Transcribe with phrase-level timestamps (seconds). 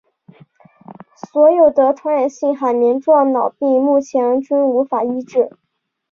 [1.15, 5.51] 所有得传染性海绵状脑病目前均无法医治。